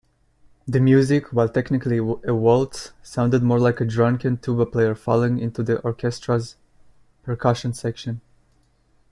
[0.67, 5.61] The music, while technically a waltz, sounded more like a drunken tuba player falling into
[5.61, 6.55] the orchestra's
[7.23, 8.19] percussion section.